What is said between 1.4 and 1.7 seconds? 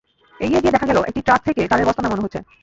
থেকে